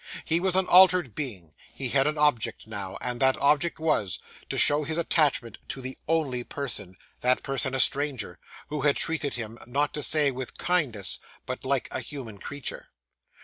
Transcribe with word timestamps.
He 0.25 0.39
was 0.39 0.55
an 0.55 0.65
altered 0.65 1.13
being; 1.13 1.53
he 1.75 1.89
had 1.89 2.07
an 2.07 2.17
object 2.17 2.65
now; 2.65 2.97
and 3.01 3.19
that 3.19 3.37
object 3.37 3.77
was, 3.77 4.17
to 4.49 4.57
show 4.57 4.81
his 4.83 4.97
attachment 4.97 5.59
to 5.67 5.79
the 5.79 5.95
only 6.07 6.43
person 6.43 6.95
that 7.19 7.43
person 7.43 7.75
a 7.75 7.79
stranger 7.79 8.39
who 8.69 8.81
had 8.81 8.95
treated 8.95 9.35
him, 9.35 9.59
not 9.67 9.93
to 9.93 10.01
say 10.01 10.31
with 10.31 10.57
kindness, 10.57 11.19
but 11.45 11.63
like 11.65 11.87
a 11.91 11.99
human 12.01 12.39
creature. 12.39 12.87